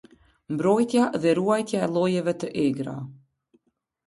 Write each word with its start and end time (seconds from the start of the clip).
Mbrojtja 0.53 1.03
dhe 1.25 1.33
ruajtja 1.39 1.83
e 1.87 1.91
llojeve 1.93 2.35
të 2.45 2.51
egra. 2.65 2.97